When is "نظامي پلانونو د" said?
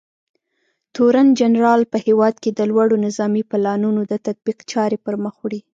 3.05-4.13